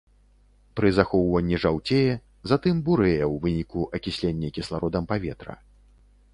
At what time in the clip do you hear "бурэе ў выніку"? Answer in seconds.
2.89-3.79